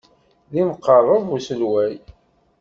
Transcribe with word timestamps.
D 0.51 0.53
imqerreb 0.63 1.27
uselway. 1.35 1.93